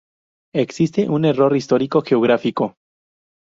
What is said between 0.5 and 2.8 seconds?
Existe un error histórico-geográfico.